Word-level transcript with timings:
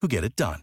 who 0.00 0.08
get 0.08 0.24
it 0.24 0.36
done. 0.36 0.62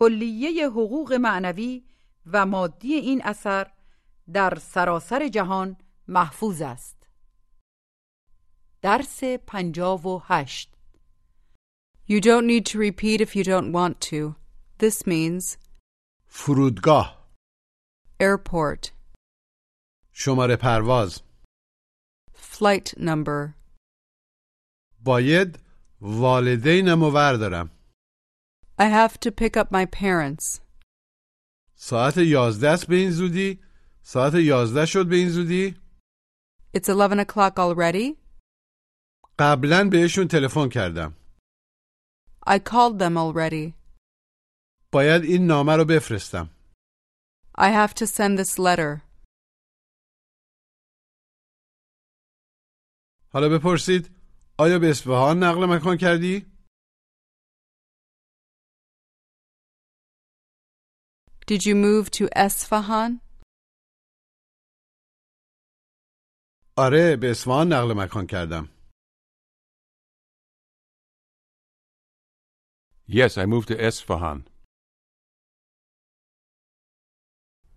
کلیه 0.00 0.66
حقوق 0.68 1.12
معنوی 1.12 1.84
و 2.26 2.46
مادی 2.46 2.94
این 2.94 3.22
اثر 3.24 3.70
در 4.32 4.58
سراسر 4.58 5.28
جهان 5.28 5.76
محفوظ 6.08 6.62
است. 6.62 7.08
درس 8.82 9.24
پنجاب 9.24 10.06
و 10.06 10.22
هشت 10.24 10.74
You 12.08 12.20
don't 12.20 12.46
need 12.46 12.66
to 12.66 12.78
repeat 12.78 13.20
if 13.20 13.36
you 13.36 13.44
don't 13.44 13.72
want 13.72 14.00
to. 14.10 14.34
This 14.78 15.06
means 15.06 15.56
فرودگاه 16.26 17.30
airport, 18.22 18.90
شماره 20.12 20.56
پرواز 20.56 21.22
flight 22.34 22.98
number. 22.98 23.54
باید 25.04 25.58
والدینم 26.00 27.04
رو 27.04 27.10
وردارم 27.10 27.70
I 28.79 28.85
have 28.99 29.19
to 29.19 29.31
pick 29.31 29.55
up 29.57 29.71
my 29.71 29.85
parents. 29.85 30.61
ساعت 31.75 32.17
یازده 32.17 32.69
است 32.69 32.87
به 32.87 32.95
این 32.95 33.11
زودی 33.11 33.59
ساعت 34.01 34.33
یازده 34.33 34.85
شد 34.85 35.07
به 35.09 35.15
این 35.15 35.29
زودی 35.29 35.75
It's 36.77 36.89
11 36.89 37.23
o'clock 37.23 37.53
already? 37.57 38.17
قبلا 39.39 39.89
بهشون 39.91 40.27
تلفن 40.27 40.69
کردم 40.69 41.13
I 42.47 42.59
called 42.59 42.99
them 42.99 43.17
already. 43.17 43.73
باید 44.91 45.23
این 45.23 45.45
نامه 45.47 45.75
رو 45.75 45.85
بفرستم 45.85 46.49
I 47.57 47.69
have 47.71 47.93
to 47.93 48.05
send 48.05 48.39
this 48.39 48.57
letter. 48.59 49.01
حالا 53.33 53.49
بپرسید 53.49 54.11
آیا 54.57 54.79
به 54.79 54.89
اصفهان 54.89 55.43
نقل 55.43 55.65
مکان 55.65 55.97
کردی؟ 55.97 56.45
Did 61.49 61.61
you 61.65 61.75
move 61.75 62.09
to 62.11 62.27
Esfahan? 62.35 63.21
آره 66.77 67.17
به 67.21 67.31
اصفهان 67.31 67.67
نقل 67.67 67.93
مکان 68.03 68.27
کردم 68.27 68.69
Yes, 73.07 73.37
I 73.37 73.45
moved 73.45 73.67
to 73.67 73.75
Esfahan. 73.75 74.39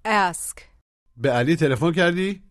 Ask. 0.05 0.61
به 1.17 1.29
علی 1.31 1.57
تلفن 1.57 1.93
کردی؟ 1.97 2.43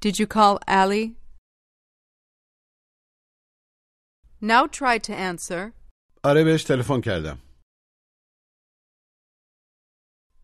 Did 0.00 0.18
you 0.18 0.26
call 0.26 0.58
Ali? 0.68 1.16
Now 4.40 4.66
try 4.66 4.98
to 4.98 5.12
answer. 5.14 5.72
آره 6.24 6.44
بهش 6.44 6.64
تلفن 6.64 7.00
کردم 7.00 7.38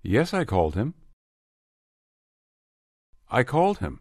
Yes, 0.03 0.33
I 0.33 0.45
called 0.45 0.75
him. 0.81 0.95
I 3.29 3.43
called 3.45 3.79
him. 3.79 4.01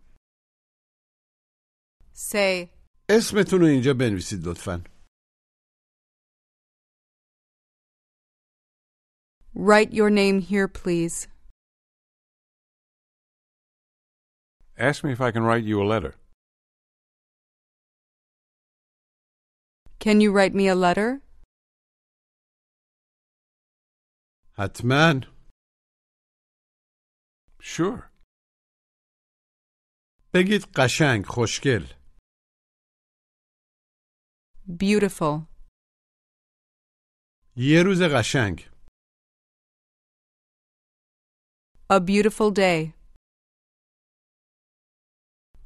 Say, 2.14 2.70
اسمتون 3.10 3.60
رو 3.60 3.66
اینجا 3.66 3.94
بنویسید 4.00 4.48
لطفا 4.48 4.84
write 9.56 9.92
your 9.94 10.10
name 10.10 10.40
here, 10.42 10.68
please. 10.68 11.28
Ask 14.78 15.04
me 15.04 15.12
if 15.12 15.22
I 15.22 15.32
can 15.32 15.44
write 15.44 15.66
you 15.66 15.82
a 15.82 15.88
letter. 15.94 16.16
Can 20.00 20.22
you 20.22 20.32
write 20.32 20.56
me 20.56 20.70
a 20.70 20.76
letter? 20.76 21.22
حتما 24.58 25.14
Sure. 27.62 28.10
بگید 30.34 30.62
قشنگ 30.76 31.26
خوشگل 31.26 31.86
Beautiful. 34.84 35.48
یه 37.56 37.84
روز 37.84 38.02
قشنگ 38.02 38.70
A 41.92 42.00
beautiful 42.00 42.52
day. 42.52 42.94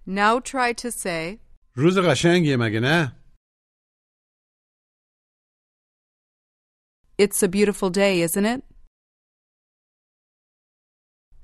Now 0.07 0.39
try 0.39 0.73
to 0.73 0.91
say, 0.91 1.39
روز 1.75 1.97
قشنگیه 1.97 2.57
مگه 2.59 2.79
نه؟ 2.79 3.19
It's 7.21 7.43
a 7.43 7.47
beautiful 7.47 7.89
day, 7.89 8.21
isn't 8.21 8.45
it? 8.45 8.63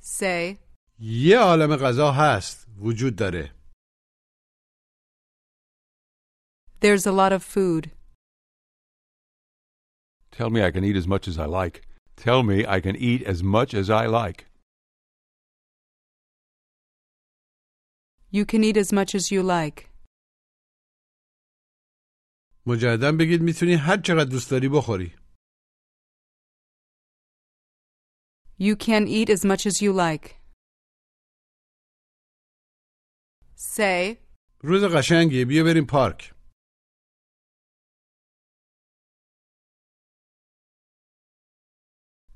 Say, 0.04 0.58
یه 1.00 1.38
عالم 1.40 1.76
غذا 1.76 2.12
هست 2.12 2.68
وجود 2.78 3.16
داره 3.16 3.56
There's 6.82 7.06
a 7.06 7.12
lot 7.12 7.34
of 7.34 7.44
food. 7.44 7.92
Tell 10.32 10.50
me 10.50 10.64
I 10.64 10.72
can 10.72 10.84
eat 10.86 10.96
as 10.96 11.08
much 11.08 11.28
as 11.28 11.38
I 11.38 11.46
like. 11.46 11.82
Tell 12.16 12.42
me 12.44 12.66
I 12.66 12.80
can 12.80 12.96
eat 12.96 13.22
as 13.24 13.44
much 13.44 13.74
as 13.74 13.90
I 13.90 14.06
like. 14.06 14.46
You 18.32 18.46
can 18.46 18.64
eat 18.64 18.78
as 18.78 18.94
much 18.94 19.16
as 19.16 19.32
you 19.32 19.42
like. 19.44 19.90
مجددا 22.66 23.12
بگید 23.12 23.42
میتونی 23.42 23.74
هر 23.74 23.98
چقدر 23.98 24.30
دوست 24.32 24.52
داری 24.52 24.70
بخوری 24.70 25.14
You 28.58 28.76
can 28.76 29.08
eat 29.08 29.30
as 29.30 29.46
much 29.46 29.66
as 29.66 29.82
you 29.82 29.94
like. 29.94 30.36
Say, 33.56 34.18
روز 34.64 34.84
قشنگیه 34.84 35.46
بیا 35.46 35.64
بریم 35.64 35.86
پارک 35.86 36.34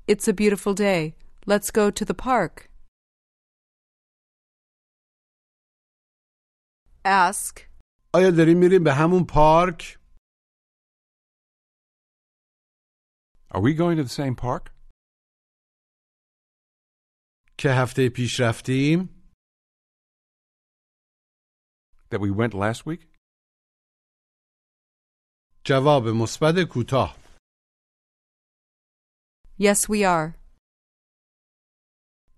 It's 0.06 0.28
a 0.28 0.34
beautiful 0.34 0.74
day. 0.74 1.14
Let's 1.46 1.70
go 1.70 1.90
to 1.90 2.04
the 2.04 2.14
park. 2.14 2.70
Ask, 7.04 7.60
آیا 8.14 8.30
داریم 8.30 8.58
میریم 8.58 8.84
به 8.84 8.92
همون 8.94 9.26
پارک؟ 9.26 9.98
Are 13.50 13.60
we 13.60 13.72
going 13.74 13.96
to 13.96 14.04
the 14.04 14.22
same 14.22 14.34
park? 14.36 14.74
که 17.59 17.69
هفته 17.69 18.09
پیش 18.15 18.39
رفتیم؟ 18.39 19.09
That 22.09 22.19
we 22.19 22.31
went 22.31 22.53
last 22.53 22.85
week? 22.85 23.07
جواب 25.65 26.03
مثبت 26.07 26.55
کوتاه 26.71 27.15
Yes, 29.59 29.89
we 29.89 30.03
are. 30.03 30.39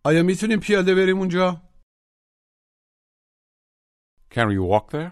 آیا 0.05 0.23
می‌تونیم 0.25 0.59
پیاده 0.59 0.95
بریم 0.95 1.17
اونجا؟ 1.17 1.71
Can 4.31 4.47
we 4.47 4.57
walk 4.71 4.91
there? 4.91 5.11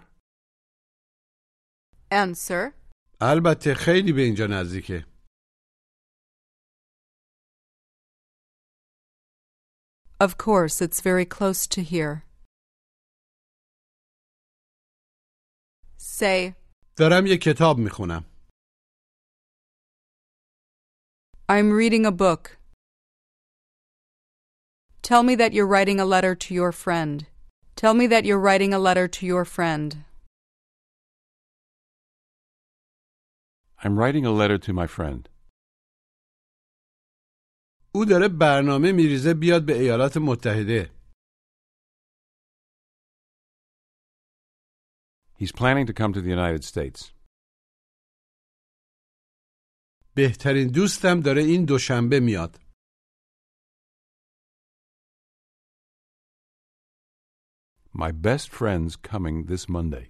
Answer. 2.12 2.74
البته 3.22 3.74
خیلی 3.74 4.14
به 4.14 4.22
اینجا 4.22 4.48
نزدیکه 4.50 5.09
Of 10.21 10.39
course, 10.39 10.81
it's 10.81 11.01
very 11.03 11.27
close 11.27 11.67
to 11.67 11.83
here. 11.83 12.25
Say, 15.97 16.55
دارم 16.97 17.27
یه 17.27 17.37
کتاب 17.37 17.79
میخونم 17.79 18.25
I'm 21.49 21.73
reading 21.73 22.07
a 22.07 22.13
book. 22.13 22.57
Tell 25.03 25.23
me 25.23 25.35
that 25.35 25.53
you're 25.53 25.67
writing 25.67 26.01
a 26.01 26.07
letter 26.07 26.35
to 26.35 26.55
your 26.55 26.73
friend. 26.73 27.27
Tell 27.77 27.93
me 27.93 28.07
that 28.07 28.25
you're 28.25 28.39
writing 28.39 28.73
a 28.73 28.79
letter 28.79 29.07
to 29.07 29.27
your 29.27 29.45
friend. 29.45 30.05
I'm 33.83 33.99
writing 33.99 34.25
a 34.25 34.31
letter 34.31 34.57
to 34.57 34.73
my 34.73 34.87
friend. 34.87 35.29
او 38.00 38.06
داره 38.06 38.28
برنامه 38.28 38.92
میریزه 38.92 39.34
بیاد 39.34 39.66
به 39.66 39.74
ایالات 39.80 40.18
متحده 40.18 40.92
He's 45.40 45.52
planning 45.52 45.86
to 45.90 45.94
come 45.94 46.14
to 46.14 46.22
the 46.22 46.32
United 46.40 46.64
States. 46.64 47.14
بهترین 50.16 50.68
دوستم 50.68 51.20
داره 51.20 51.42
این 51.42 51.66
دوشنبه 51.66 52.20
میاد 52.20 52.60
My 57.94 58.12
best 58.12 58.48
friend's 58.50 58.96
coming 59.12 59.46
this 59.52 59.70
Monday. 59.70 60.08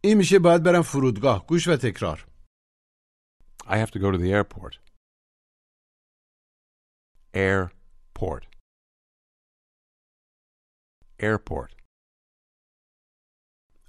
این 0.00 0.18
میشه 0.18 0.38
باید 0.38 0.62
برم 0.62 0.82
فرودگاه 0.82 1.46
گوش 1.46 1.68
و 1.68 1.76
تکرار 1.76 2.37
I 3.67 3.77
have 3.77 3.91
to 3.91 3.99
go 3.99 4.11
to 4.11 4.17
the 4.17 4.33
airport. 4.33 4.77
Airport. 7.33 8.47
Airport. 11.19 11.71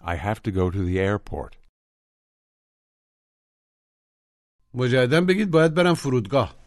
I 0.02 0.14
have 0.16 0.42
to 0.42 0.50
go 0.50 0.70
to 0.70 0.84
the 0.84 0.98
airport. 1.00 1.56
مجددا 4.74 5.20
بگید 5.28 5.50
باید 5.50 5.74
برم 5.74 5.94
فرودگاه 5.94 6.64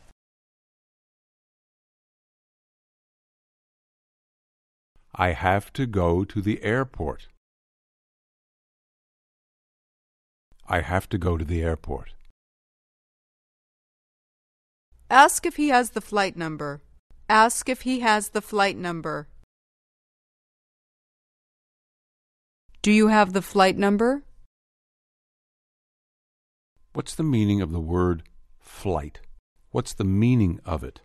I 5.19 5.31
have 5.31 5.73
to 5.73 5.87
go 5.87 6.23
to 6.25 6.41
the 6.41 6.61
airport. 6.61 7.27
I 10.69 10.81
have 10.81 11.09
to 11.09 11.17
go 11.17 11.37
to 11.37 11.45
the 11.45 11.63
airport. 11.63 12.13
Ask 15.11 15.45
if 15.45 15.55
he 15.55 15.69
has 15.69 15.91
the 15.91 16.01
flight 16.01 16.35
number. 16.35 16.81
Ask 17.29 17.69
if 17.69 17.81
he 17.81 18.01
has 18.01 18.29
the 18.29 18.41
flight 18.41 18.77
number. 18.77 19.27
Do 22.81 22.91
you 22.91 23.07
have 23.07 23.33
the 23.33 23.41
flight 23.41 23.77
number? 23.77 24.23
What's 26.93 27.15
the 27.15 27.23
meaning 27.23 27.61
of 27.61 27.71
the 27.71 27.79
word 27.79 28.23
flight? 28.59 29.21
What's 29.71 29.93
the 29.93 30.09
meaning 30.23 30.59
of 30.65 30.83
it? 30.83 31.01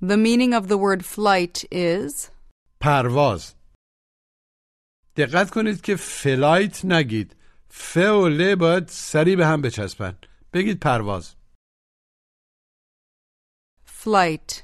The 0.00 0.16
meaning 0.16 0.52
of 0.54 0.68
the 0.68 0.78
word 0.78 1.04
flight 1.04 1.64
is 1.70 2.30
پرواز 2.80 3.54
دقت 5.16 5.50
کنید 5.50 5.80
که 5.80 5.96
فلایت 5.96 6.84
نگید 6.84 7.36
ف 7.68 7.96
و 7.96 8.28
ل 8.28 8.54
باید 8.54 8.88
سریع 8.88 9.36
به 9.36 9.46
هم 9.46 9.62
بچسبن 9.62 10.18
بگید 10.52 10.80
پرواز 10.80 11.34
flight. 14.03 14.63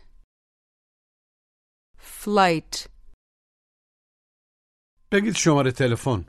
Flight. 1.98 2.90
بگید 5.12 5.36
شماره 5.36 5.72
تلفن 5.72 6.26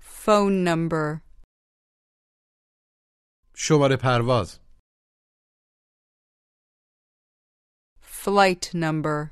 Phone 0.00 0.64
number. 0.68 1.20
شماره 3.56 3.96
پرواز 4.02 4.60
Flight 8.02 8.74
number. 8.74 9.30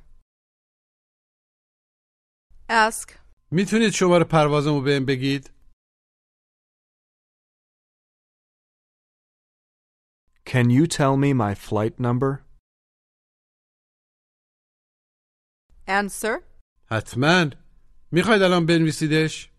Ask. 2.69 3.19
می‌تونید 3.51 3.91
شماره 3.91 4.25
پروازمو 4.25 4.81
بهم 4.81 5.07
بگید 5.07 5.58
Can 10.48 10.70
you 10.70 10.88
tell 10.88 11.18
me 11.18 11.34
my 11.34 11.56
flight 11.56 12.00
number? 12.00 12.44
Answer. 15.88 16.44
حتما 16.92 17.50
میخواید 18.12 18.42
الان 18.42 18.66
بنویسیدش 18.66 19.50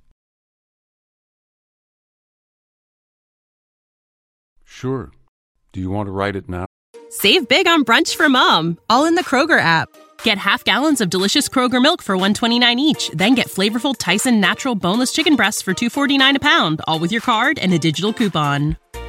Sure. 4.64 5.12
Do 5.72 5.80
you 5.80 5.90
want 5.90 6.06
to 6.08 6.12
write 6.12 6.36
it 6.36 6.48
now? 6.48 6.66
Save 7.08 7.48
big 7.48 7.66
on 7.68 7.84
brunch 7.84 8.16
for 8.16 8.28
mom, 8.28 8.78
all 8.90 9.04
in 9.06 9.14
the 9.14 9.22
Kroger 9.22 9.60
app. 9.60 9.88
Get 10.24 10.36
half 10.38 10.64
gallons 10.64 11.00
of 11.00 11.10
delicious 11.10 11.48
Kroger 11.48 11.80
milk 11.80 12.02
for 12.02 12.16
129 12.16 12.78
each, 12.78 13.10
then 13.10 13.34
get 13.34 13.48
flavorful 13.48 13.94
Tyson 13.96 14.40
natural 14.40 14.74
boneless 14.74 15.12
chicken 15.12 15.36
breasts 15.36 15.62
for 15.62 15.72
249 15.74 16.36
a 16.36 16.40
pound, 16.40 16.80
all 16.88 16.98
with 16.98 17.12
your 17.12 17.20
card 17.20 17.58
and 17.58 17.72
a 17.72 17.78
digital 17.78 18.12
coupon. 18.12 18.76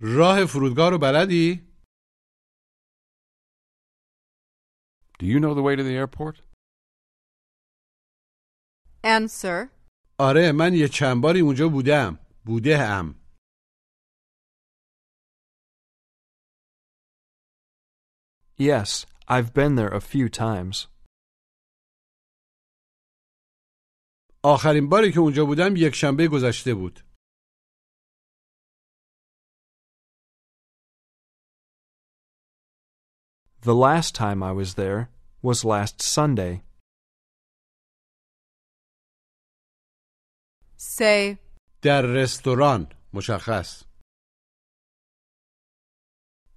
راه 0.00 0.46
فرودگاه 0.46 0.90
رو 0.90 0.98
بلدی؟ 0.98 1.68
Do 5.20 5.26
you 5.26 5.40
know 5.40 5.54
the 5.54 5.62
way 5.62 5.74
to 5.76 5.82
the 5.82 5.96
airport? 5.96 6.42
Answer. 9.04 9.68
آره 10.18 10.52
من 10.52 10.74
یه 10.74 10.88
چند 10.88 11.22
باری 11.22 11.40
اونجا 11.40 11.68
بودم 11.68 12.18
بوده 12.46 12.78
ام 12.78 13.14
Yes, 18.60 19.06
I've 19.28 19.54
been 19.54 19.76
there 19.76 19.94
a 19.94 20.00
few 20.00 20.28
times. 20.28 20.88
آخرین 24.44 24.88
باری 24.88 25.12
که 25.12 25.20
اونجا 25.20 25.44
بودم 25.44 25.76
یک 25.76 25.94
شنبه 25.94 26.28
گذشته 26.28 26.74
بود 26.74 27.07
The 33.61 33.73
last 33.73 34.13
time 34.15 34.43
I 34.43 34.51
was 34.51 34.73
there 34.75 35.09
was 35.41 35.63
last 35.63 36.01
Sunday. 36.01 36.63
Say. 40.77 41.37
در 41.81 42.01
رستوران 42.01 42.87
مشخص 43.13 43.83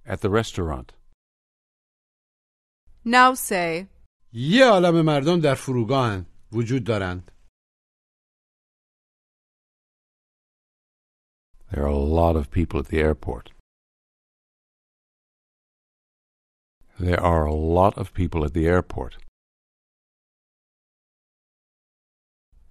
At 0.05 0.21
the 0.21 0.29
restaurant. 0.29 0.93
Now 3.05 3.33
say. 3.35 3.87
یه 4.33 4.65
عالم 4.65 5.01
مردم 5.05 5.39
در 5.39 5.55
فرودگاهن 5.55 6.25
وجود 6.51 6.83
دارند 6.83 7.31
There 11.71 11.83
are 11.83 11.87
a 11.87 11.95
lot 12.21 12.35
of 12.35 12.49
people 12.49 12.79
at 12.79 12.87
the 12.87 12.99
airport. 12.99 13.51
There 17.01 17.19
are 17.19 17.45
a 17.45 17.53
lot 17.53 17.95
of 17.95 18.11
people 18.13 18.43
at 18.43 18.53
the 18.53 18.65
airport. 18.65 19.17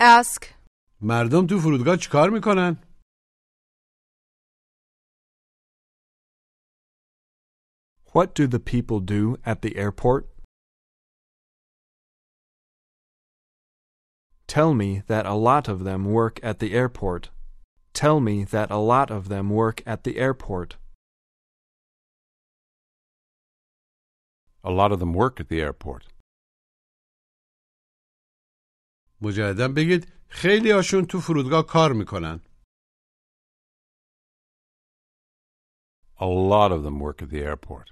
Ask. 0.01 0.55
مردم 1.01 1.47
تو 1.47 1.59
فرودگاه 1.59 1.97
چیکار 1.97 2.31
میکنن؟ 2.31 2.77
What 8.13 8.35
do 8.35 8.47
the 8.47 8.59
people 8.59 9.01
do 9.01 9.37
at 9.45 9.63
the 9.63 9.77
airport? 9.77 10.27
Tell 14.49 14.75
me 14.75 15.03
that 15.07 15.27
a 15.27 15.35
lot 15.35 15.69
of 15.69 15.85
them 15.85 16.05
work 16.05 16.41
at 16.43 16.59
the 16.59 16.73
airport. 16.75 17.31
Tell 17.93 18.19
me 18.21 18.45
that 18.45 18.71
a 18.71 18.79
lot 18.93 19.11
of 19.11 19.29
them 19.29 19.51
work 19.51 19.83
at 19.87 20.03
the 20.03 20.17
airport. 20.19 20.77
A 24.65 24.71
lot 24.71 24.93
of 24.93 24.99
them 24.99 25.13
work 25.13 25.41
at 25.41 25.49
the 25.49 25.61
airport. 25.61 26.05
مجددا 29.21 29.69
بگید 29.77 30.13
خیلی 30.29 30.71
هاشون 30.71 31.07
تو 31.07 31.21
فرودگاه 31.21 31.67
کار 31.67 31.93
میکنن 31.93 32.41
A 36.19 36.27
lot 36.27 36.73
of 36.73 36.83
them 36.83 36.99
work 36.99 37.23
at 37.23 37.29
the 37.31 37.43
airport. 37.43 37.91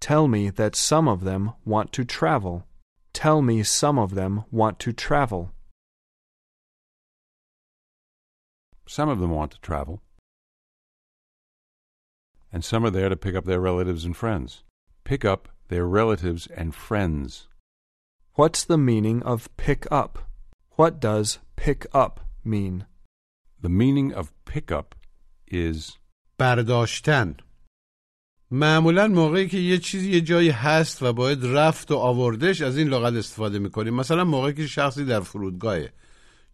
Tell 0.00 0.26
me 0.26 0.48
that 0.50 0.74
some 0.74 1.06
of 1.06 1.24
them 1.24 1.52
want 1.66 1.92
to 1.92 2.04
travel. 2.04 2.66
Tell 3.12 3.42
me 3.42 3.62
some 3.62 3.98
of 3.98 4.14
them 4.14 4.44
want 4.50 4.78
to 4.84 4.92
travel. 4.92 5.42
Some 8.86 9.08
of 9.10 9.18
them 9.18 9.32
want 9.38 9.50
to 9.52 9.60
travel. 9.60 10.00
And 12.52 12.64
some 12.64 12.84
are 12.84 12.90
there 12.90 13.08
to 13.08 13.16
pick 13.16 13.34
up 13.34 13.44
their 13.44 13.60
relatives 13.60 14.04
and 14.04 14.16
friends. 14.16 14.64
Pick 15.04 15.24
up 15.24 15.48
their 15.68 15.86
relatives 15.86 16.46
and 16.46 16.74
friends. 16.74 17.48
What's 18.34 18.64
the 18.64 18.78
meaning 18.78 19.22
of 19.22 19.54
pick 19.56 19.86
up? 19.90 20.18
What 20.76 21.00
does 21.00 21.38
pick 21.56 21.86
up 21.92 22.20
mean? 22.44 22.86
The 23.60 23.68
meaning 23.68 24.12
of 24.12 24.32
pick 24.44 24.70
up 24.70 24.94
is 25.48 25.98
برداشتن 26.38 27.36
معمولا 28.50 29.08
موقعی 29.08 29.48
که 29.48 29.58
یه 29.58 29.78
چیزی 29.78 30.10
یه 30.10 30.20
جایی 30.20 30.50
هست 30.50 31.02
و 31.02 31.12
باید 31.12 31.46
رفت 31.46 31.90
و 31.90 31.96
آوردش 31.96 32.62
از 32.62 32.78
این 32.78 32.88
لغت 32.88 33.14
استفاده 33.14 33.58
میکنیم 33.58 33.94
مثلا 33.94 34.24
موقعی 34.24 34.54
که 34.54 34.66
شخصی 34.66 35.04
در 35.04 35.20
فرودگاهه 35.20 35.92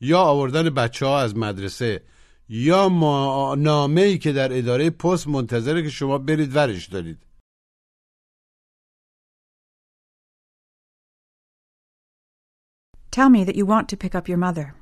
یا 0.00 0.20
آوردن 0.20 0.70
بچه 0.70 1.06
ها 1.06 1.20
از 1.20 1.36
مدرسه 1.36 2.02
یا 2.48 2.88
ما... 2.88 3.54
نامه 3.54 4.00
ای 4.00 4.18
که 4.18 4.32
در 4.32 4.58
اداره 4.58 4.90
پست 4.90 5.28
منتظره 5.28 5.82
که 5.82 5.88
شما 5.88 6.18
برید 6.18 6.56
ورش 6.56 6.86
دارید 6.86 7.26
Tell 13.10 13.30
me 13.30 13.44
that 13.44 13.54
you 13.54 13.64
want 13.64 13.88
to 13.90 13.96
pick 13.96 14.14
up 14.16 14.28
your 14.28 14.38
mother. 14.46 14.74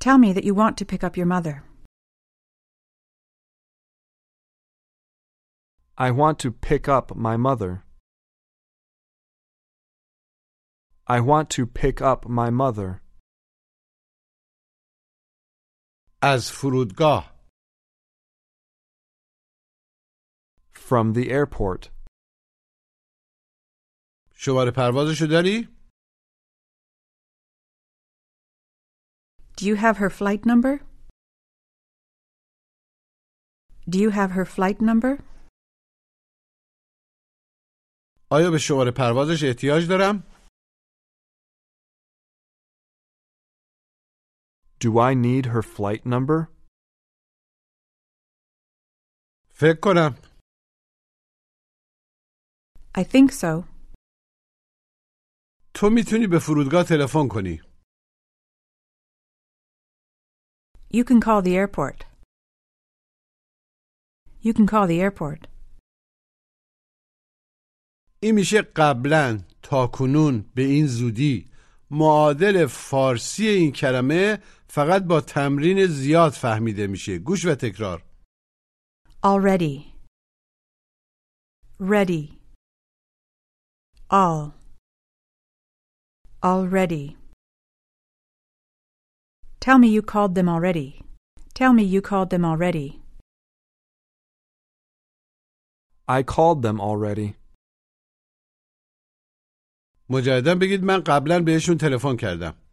Tell 0.00 0.18
me 0.18 0.34
that 0.34 0.44
you 0.44 0.54
want 0.54 0.76
to 0.76 0.84
pick 0.84 1.02
up 1.02 1.16
your 1.16 1.24
mother. 1.24 1.64
I 5.96 6.10
want 6.10 6.38
to 6.40 6.50
pick 6.50 6.88
up 6.88 7.16
my 7.16 7.36
mother. 7.38 7.84
I 11.06 11.20
want 11.20 11.48
to 11.56 11.66
pick 11.66 12.00
up 12.02 12.28
my 12.28 12.50
mother. 12.50 13.02
از 16.22 16.50
فرودگاه 16.52 17.40
From 20.74 21.14
the 21.14 21.26
airport. 21.30 21.88
شماره 24.34 24.70
پروازشو 24.76 25.26
داری؟ 25.30 25.68
Do 29.56 29.64
you 29.66 29.76
have 29.76 29.96
her 29.98 30.10
flight 30.10 30.42
number? 30.46 30.74
Do 33.92 33.98
you 33.98 34.10
have 34.10 34.30
her 34.38 34.44
flight 34.44 34.80
number? 34.80 35.22
آیا 38.30 38.50
به 38.50 38.58
شماره 38.58 38.90
پروازش 38.96 39.44
احتیاج 39.44 39.88
دارم؟ 39.88 40.33
Do 44.84 44.98
I 44.98 45.14
need 45.14 45.46
her 45.46 45.62
flight 45.62 46.06
number? 46.06 46.48
فکر 49.50 49.80
کنم 49.82 50.14
I 52.98 53.02
think 53.04 53.32
so. 53.32 53.64
تو 55.74 55.90
میتونی 55.90 56.26
به 56.26 56.38
فرودگاه 56.38 56.84
تلفن 56.84 57.28
کنی 57.28 57.60
You 60.92 61.04
can 61.04 61.20
call 61.20 61.40
the 61.42 61.54
airport. 61.56 62.04
You 64.42 64.52
can 64.52 64.66
call 64.66 64.86
the 64.88 65.00
airport. 65.00 65.46
این 68.22 68.34
میشه 68.34 68.62
قبلا 68.62 69.38
تا 69.62 69.86
کنون 69.86 70.50
به 70.54 70.62
این 70.62 70.86
زودی 70.86 71.50
معادل 71.90 72.66
فارسی 72.66 73.48
این 73.48 73.72
کلمه 73.72 74.38
فقط 74.67 75.03
با 75.03 75.21
تمرین 75.21 75.85
زیاد 75.85 76.31
فهمیده 76.31 76.87
میشه 76.87 77.17
گوش 77.17 77.45
و 77.45 77.55
تکرار 77.55 78.03
Already. 79.23 79.75
Ready. 81.79 82.23
All. 84.09 84.53
Already. 86.43 87.17
Tell 89.59 89.79
me 89.79 89.87
you 89.87 90.03
called 90.03 90.35
them 90.35 90.47
already. 90.47 91.01
Tell 91.55 91.73
me 91.73 91.83
you 91.83 92.01
called 92.01 92.29
them 92.29 92.45
already. 92.45 93.01
I 96.07 96.21
called 96.21 96.61
them 96.61 96.79
already. 96.79 97.35
مجددا 100.09 100.55
بگید 100.55 100.83
من 100.83 100.99
قبلا 101.07 101.39
بهشون 101.43 101.77
تلفن 101.77 102.15
کردم 102.15 102.64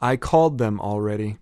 I 0.00 0.16
called 0.16 0.58
them 0.58 0.80
already. 0.80 1.38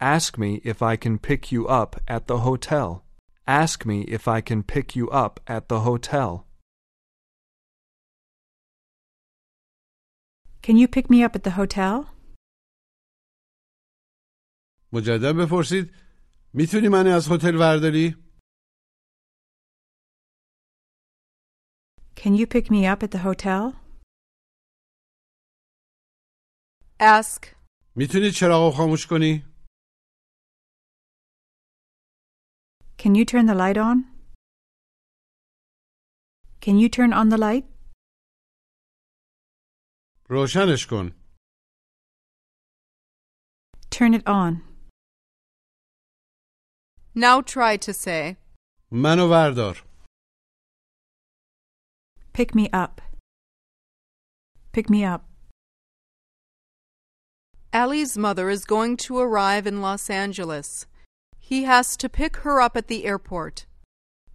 Ask 0.00 0.36
me 0.38 0.60
if 0.64 0.82
I 0.82 0.96
can 0.96 1.18
pick 1.18 1.52
you 1.52 1.66
up 1.68 2.00
at 2.06 2.26
the 2.26 2.38
hotel. 2.38 3.04
Ask 3.46 3.86
me 3.86 4.02
if 4.02 4.28
I 4.28 4.40
can 4.40 4.62
pick 4.62 4.96
you 4.96 5.08
up 5.10 5.40
at 5.46 5.68
the 5.68 5.80
hotel. 5.80 6.46
Can 10.62 10.76
you 10.76 10.88
pick 10.88 11.08
me 11.08 11.22
up 11.22 11.34
at 11.36 11.44
the 11.44 11.52
hotel? 11.52 12.06
مجددا 14.92 15.32
بپرسید 15.32 15.94
میتونی 16.54 16.88
من 16.88 17.06
از 17.06 17.28
هتل 17.28 17.56
ورداری؟ 17.56 18.16
Can 22.16 22.34
you 22.34 22.46
pick 22.46 22.70
me 22.70 22.86
up 22.86 23.02
at 23.02 23.10
the 23.10 23.18
hotel? 23.18 23.79
ask, 27.00 27.46
میتونی 27.96 28.30
چراغو 28.30 28.70
خاموش 28.76 29.06
کنی؟ 29.06 29.44
Can 32.98 33.14
you 33.14 33.24
turn 33.24 33.46
the 33.46 33.54
light 33.54 33.78
on? 33.78 33.96
Can 36.60 36.78
you 36.78 36.88
turn 36.88 37.12
on 37.12 37.28
the 37.28 37.38
light? 37.38 37.64
روشنش 40.30 40.86
کن 40.86 41.12
Turn 43.90 44.14
it 44.14 44.26
on. 44.26 44.52
now 47.14 47.40
try 47.40 47.76
to 47.76 47.92
say, 47.92 48.36
منو 48.92 49.30
وردار 49.30 49.76
Pick 52.32 52.54
me 52.54 52.68
up. 52.72 53.00
Pick 54.72 54.90
me 54.90 55.04
up. 55.04 55.22
Ali's 57.73 58.17
mother 58.17 58.49
is 58.49 58.65
going 58.65 58.97
to 58.97 59.17
arrive 59.17 59.65
in 59.65 59.81
Los 59.81 60.09
Angeles. 60.09 60.87
He 61.39 61.63
has 61.63 61.95
to 61.97 62.09
pick 62.09 62.37
her 62.37 62.59
up 62.59 62.75
at 62.75 62.87
the 62.87 63.05
airport. 63.05 63.65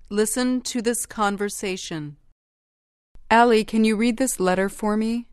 Listen 0.09 0.63
to 0.63 0.81
this 0.81 1.05
conversation. 1.05 2.17
Ali, 3.31 3.63
can 3.63 3.85
you 3.85 3.95
read 3.95 4.17
this 4.17 4.41
letter 4.41 4.71
for 4.71 4.97
me? 4.97 5.29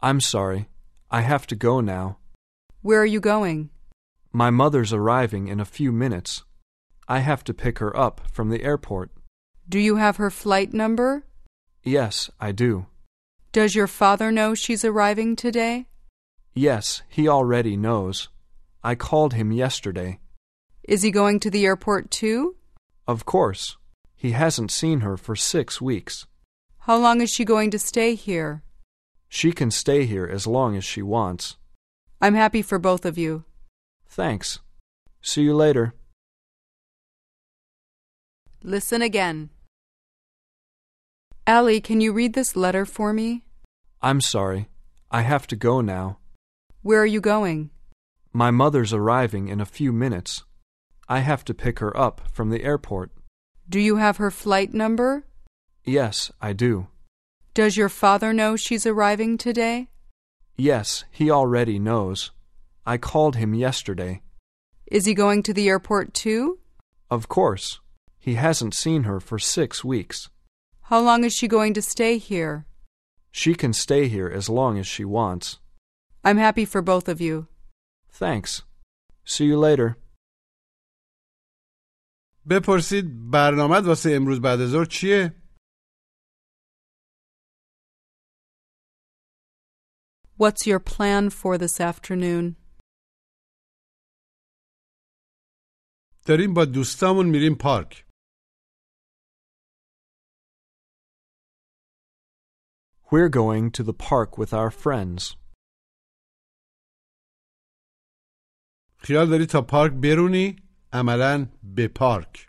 I'm 0.00 0.20
sorry. 0.20 0.68
I 1.10 1.20
have 1.20 1.46
to 1.48 1.54
go 1.54 1.80
now. 1.82 2.16
Where 2.80 3.02
are 3.02 3.06
you 3.06 3.20
going? 3.20 3.68
My 4.32 4.48
mother's 4.48 4.94
arriving 4.94 5.48
in 5.48 5.60
a 5.60 5.66
few 5.66 5.92
minutes. 5.92 6.44
I 7.06 7.18
have 7.18 7.44
to 7.44 7.52
pick 7.52 7.80
her 7.80 7.94
up 7.94 8.22
from 8.32 8.48
the 8.48 8.62
airport. 8.62 9.10
Do 9.68 9.78
you 9.78 9.96
have 9.96 10.16
her 10.16 10.30
flight 10.30 10.72
number? 10.72 11.26
Yes, 11.82 12.30
I 12.40 12.52
do. 12.52 12.86
Does 13.52 13.74
your 13.74 13.88
father 13.88 14.32
know 14.32 14.54
she's 14.54 14.86
arriving 14.86 15.36
today? 15.36 15.86
Yes, 16.54 17.02
he 17.08 17.28
already 17.28 17.76
knows. 17.76 18.28
I 18.84 18.94
called 18.94 19.34
him 19.34 19.52
yesterday. 19.52 20.20
Is 20.82 21.02
he 21.02 21.10
going 21.10 21.40
to 21.40 21.50
the 21.50 21.64
airport 21.64 22.10
too? 22.10 22.56
Of 23.06 23.24
course. 23.24 23.76
He 24.14 24.32
hasn't 24.32 24.70
seen 24.70 25.00
her 25.00 25.16
for 25.16 25.34
six 25.34 25.80
weeks. 25.80 26.26
How 26.80 26.98
long 26.98 27.20
is 27.20 27.30
she 27.30 27.44
going 27.44 27.70
to 27.70 27.78
stay 27.78 28.14
here? 28.14 28.62
She 29.28 29.52
can 29.52 29.70
stay 29.70 30.04
here 30.04 30.26
as 30.26 30.46
long 30.46 30.76
as 30.76 30.84
she 30.84 31.00
wants. 31.00 31.56
I'm 32.20 32.34
happy 32.34 32.62
for 32.62 32.78
both 32.78 33.04
of 33.06 33.16
you. 33.16 33.44
Thanks. 34.06 34.58
See 35.22 35.42
you 35.42 35.54
later. 35.54 35.94
Listen 38.62 39.00
again. 39.00 39.50
Ali, 41.46 41.80
can 41.80 42.00
you 42.00 42.12
read 42.12 42.34
this 42.34 42.54
letter 42.54 42.84
for 42.84 43.12
me? 43.12 43.42
I'm 44.00 44.20
sorry. 44.20 44.68
I 45.10 45.22
have 45.22 45.46
to 45.48 45.56
go 45.56 45.80
now. 45.80 46.18
Where 46.82 47.00
are 47.00 47.06
you 47.06 47.20
going? 47.20 47.70
My 48.32 48.50
mother's 48.50 48.92
arriving 48.92 49.46
in 49.46 49.60
a 49.60 49.64
few 49.64 49.92
minutes. 49.92 50.42
I 51.08 51.20
have 51.20 51.44
to 51.44 51.54
pick 51.54 51.78
her 51.78 51.96
up 51.96 52.22
from 52.32 52.50
the 52.50 52.64
airport. 52.64 53.12
Do 53.68 53.78
you 53.78 53.96
have 53.96 54.16
her 54.16 54.32
flight 54.32 54.74
number? 54.74 55.24
Yes, 55.84 56.32
I 56.40 56.52
do. 56.52 56.88
Does 57.54 57.76
your 57.76 57.88
father 57.88 58.32
know 58.32 58.56
she's 58.56 58.84
arriving 58.84 59.38
today? 59.38 59.90
Yes, 60.56 61.04
he 61.12 61.30
already 61.30 61.78
knows. 61.78 62.32
I 62.84 62.98
called 62.98 63.36
him 63.36 63.54
yesterday. 63.54 64.22
Is 64.86 65.04
he 65.04 65.14
going 65.14 65.44
to 65.44 65.54
the 65.54 65.68
airport 65.68 66.12
too? 66.12 66.58
Of 67.08 67.28
course. 67.28 67.78
He 68.18 68.34
hasn't 68.34 68.74
seen 68.74 69.04
her 69.04 69.20
for 69.20 69.38
six 69.38 69.84
weeks. 69.84 70.30
How 70.90 71.00
long 71.00 71.22
is 71.22 71.32
she 71.32 71.46
going 71.46 71.74
to 71.74 71.82
stay 71.82 72.18
here? 72.18 72.66
She 73.30 73.54
can 73.54 73.72
stay 73.72 74.08
here 74.08 74.28
as 74.28 74.48
long 74.48 74.78
as 74.78 74.86
she 74.88 75.04
wants. 75.04 75.58
I'm 76.23 76.37
happy 76.37 76.65
for 76.65 76.81
both 76.81 77.07
of 77.07 77.21
you. 77.21 77.47
Thanks. 78.09 78.63
See 79.25 79.45
you 79.45 79.57
later. 79.57 79.95
بپرسید 82.49 83.31
برنامه 83.31 83.79
واسه 83.87 84.09
امروز 84.15 84.41
بعد 84.41 84.59
از 84.61 84.69
ظهر 84.69 84.85
چیه؟ 84.85 85.33
What's 90.37 90.67
your 90.67 90.79
plan 90.79 91.29
for 91.29 91.57
this 91.57 91.79
afternoon? 91.81 92.55
داریم 96.27 96.53
با 96.53 96.65
دوستامون 96.65 97.25
میریم 97.25 97.55
پارک. 97.55 98.05
We're 103.11 103.29
going 103.29 103.71
to 103.71 103.83
the 103.83 103.93
park 103.93 104.37
with 104.37 104.53
our 104.53 104.69
friends. 104.69 105.40
خیال 109.04 109.30
داری 109.30 109.46
تا 109.46 109.62
پارک 109.62 109.92
برونی؟ 109.92 110.56
عملا 110.92 111.46
به 111.62 111.88
پارک. 111.88 112.48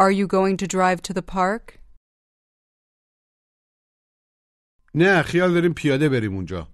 Are 0.00 0.12
you 0.12 0.26
going 0.28 0.56
to 0.56 0.66
drive 0.66 1.02
to 1.02 1.12
the 1.12 1.22
park? 1.22 1.78
نه 4.94 5.22
خیال 5.22 5.54
داریم 5.54 5.74
پیاده 5.74 6.08
بریم 6.08 6.34
اونجا. 6.34 6.68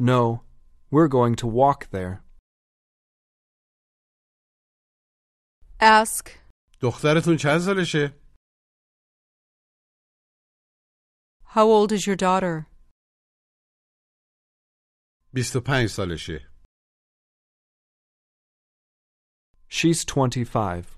No, 0.00 0.40
we're 0.90 1.08
going 1.08 1.34
to 1.36 1.46
walk 1.46 1.90
there. 1.90 2.24
Ask, 5.80 6.30
دخترتون 6.80 7.36
چند 7.36 7.58
سالشه؟ 7.58 8.23
How 11.55 11.65
old 11.67 11.91
is 11.91 12.05
your 12.07 12.15
daughter? 12.15 12.67
25 15.33 15.89
سالشه. 15.89 16.49
She's 19.69 20.03
25. 20.05 20.95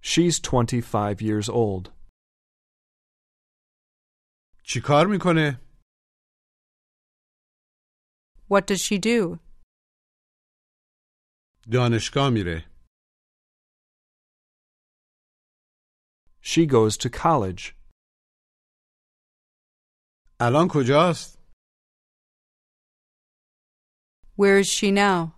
She's 0.00 0.40
25 0.40 1.20
years 1.22 1.48
old. 1.48 1.92
چی 4.64 4.80
کار 4.84 5.06
میکنه؟ 5.06 5.60
What 8.48 8.66
does 8.66 8.80
she 8.80 8.98
do? 8.98 9.38
دانشگاه 11.72 12.30
میره. 12.30 12.70
She 16.42 16.66
goes 16.66 16.96
to 16.96 17.08
college. 17.10 17.75
الان 20.39 20.67
کجاست؟ 20.71 21.37
Where 24.37 24.59
is 24.59 24.67
she 24.67 24.91
now? 24.91 25.33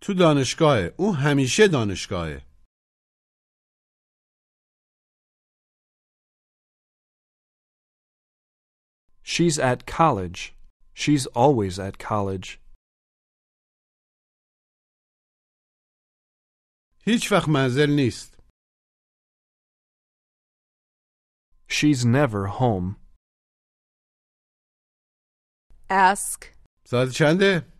تو 0.00 0.14
دانشگاهه. 0.14 0.94
او 0.98 1.14
همیشه 1.14 1.68
دانشگاهه. 1.72 2.42
She's 9.22 9.58
at 9.58 9.86
college. 9.86 10.54
She's 10.94 11.26
always 11.26 11.78
at 11.78 11.98
college. 11.98 12.60
هیچ 17.06 17.32
وقت 17.32 17.48
منزل 17.48 17.90
نیست. 17.90 18.33
She's 21.68 22.04
never 22.04 22.46
home. 22.46 22.96
Ask, 25.90 26.44
ساعت 26.84 27.08
چنده؟ 27.10 27.74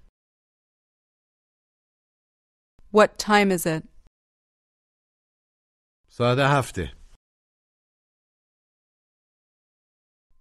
What 2.93 3.19
time 3.19 3.51
is 3.51 3.67
it? 3.67 3.89
ساعت 6.09 6.39
هفته. 6.39 6.93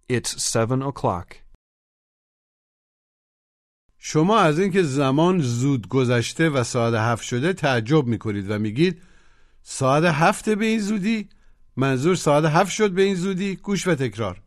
It's 0.08 0.42
seven 0.42 0.82
o'clock. 0.82 1.44
شما 3.98 4.40
از 4.40 4.58
اینکه 4.58 4.82
زمان 4.82 5.38
زود 5.38 5.88
گذشته 5.88 6.48
و 6.50 6.64
ساعت 6.64 6.94
هفت 6.94 7.24
شده 7.24 7.52
تعجب 7.52 8.06
می‌کنید 8.06 8.50
و 8.50 8.58
میگید 8.58 9.02
ساعت 9.62 10.04
هفته 10.04 10.56
به 10.56 10.64
این 10.64 10.80
زودی؟ 10.80 11.28
منظور 11.76 12.14
ساعت 12.14 12.44
هفت 12.44 12.70
شد 12.70 12.94
به 12.94 13.02
این 13.02 13.14
زودی؟ 13.14 13.56
گوش 13.56 13.86
و 13.86 13.94
تکرار. 13.94 14.42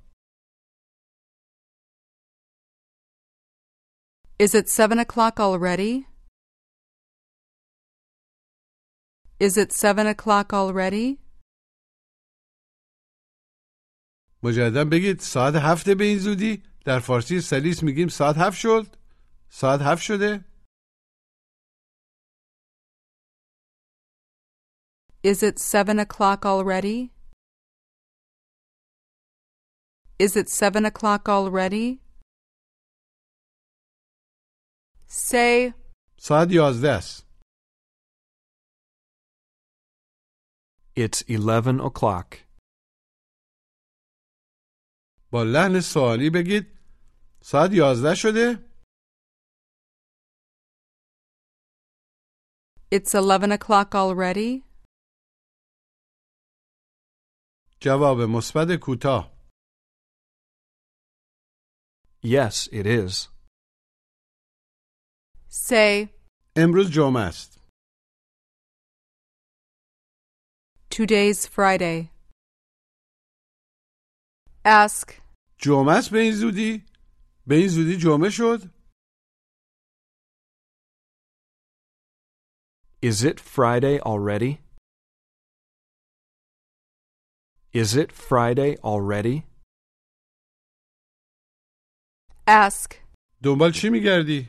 Is 4.40 4.54
it 4.56 4.70
seven 4.70 5.00
o'clock 5.00 5.40
already? 5.40 6.06
Is 9.40 9.58
it 9.58 9.72
seven 9.74 10.08
o'clock 10.08 10.54
already? 10.54 11.20
مجددا 14.44 14.86
بگید 14.86 15.20
ساعت 15.20 15.56
هفته 15.56 15.96
به 15.96 16.04
این 16.04 16.20
زودی؟ 16.20 16.64
در 16.86 17.00
فارسی 17.00 17.42
سلیس 17.42 17.84
میگیم 17.84 18.08
ساعت 18.08 18.38
هفت 18.38 18.58
شد؟ 18.58 18.96
ساعت 19.50 19.82
هفت 19.82 20.02
شده؟ 20.02 20.46
Is 25.24 25.44
it 25.44 25.60
seven 25.60 26.00
o'clock 26.00 26.46
already? 26.46 27.17
Is 30.19 30.37
it 30.37 30.49
seven 30.49 30.85
o'clock 30.85 31.29
already? 31.29 32.01
Say, 35.09 35.75
ساعت 36.17 36.49
یازده 36.51 36.91
است. 36.91 37.27
It's 40.97 41.23
eleven 41.29 41.81
o'clock. 41.81 42.37
با 45.33 45.43
لحن 45.43 45.81
سوالی 45.81 46.31
بگید 46.31 46.67
ساعت 47.43 47.71
یازده 47.73 48.15
شده؟ 48.15 48.73
it's 52.95 53.15
eleven 53.15 53.51
o'clock 53.53 53.95
already? 53.95 54.63
جواب 57.81 58.21
مثبت 58.21 58.69
کوتاه. 58.83 59.36
Yes, 62.27 62.69
it 62.73 62.87
is. 62.87 63.29
Say, 65.49 66.09
امروز 66.57 66.91
جمعه 66.91 67.23
است. 67.23 67.59
today's 70.91 71.47
Friday. 71.47 72.11
Ask, 74.65 75.21
جمعه 75.59 75.93
است 75.99 76.11
به 76.11 76.19
این 76.19 76.33
زودی؟ 76.33 76.85
به 77.47 77.55
این 77.55 77.69
زودی 77.69 77.97
جمعه 77.97 78.31
شد؟ 78.31 78.61
Is 83.03 83.25
it 83.25 83.41
Friday 83.41 83.99
already? 84.01 84.61
Is 87.75 87.97
it 87.97 88.13
Friday 88.13 88.77
already? 88.85 89.43
ask, 92.47 92.95
دنبال 93.43 93.73
چی 93.73 93.91
میگردی؟ 93.91 94.49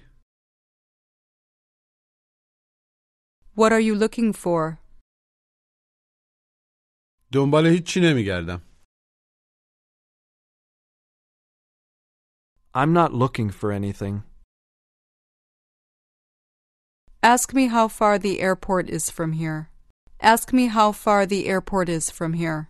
what 3.56 3.72
are 3.72 3.80
you 3.80 3.96
looking 3.96 4.34
for? 4.34 4.80
دنبال 7.32 7.66
هیچی 7.66 8.00
نمیگردم. 8.04 8.62
I'm 12.76 12.94
not 12.94 13.14
looking 13.14 13.50
for 13.52 13.72
anything. 13.72 14.24
Ask 17.22 17.54
me 17.54 17.68
how 17.68 17.88
far 17.88 18.18
the 18.18 18.42
airport 18.42 18.90
is 18.90 19.10
from 19.10 19.34
here. 19.34 19.70
Ask 20.20 20.52
me 20.52 20.68
how 20.68 20.92
far 20.92 21.26
the 21.26 21.48
airport 21.48 21.88
is 21.90 22.10
from 22.10 22.34
here. 22.34 22.70